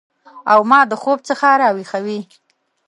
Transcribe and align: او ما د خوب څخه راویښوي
او 0.51 0.59
ما 0.69 0.79
د 0.91 0.93
خوب 1.01 1.19
څخه 1.29 1.47
راویښوي 1.61 2.19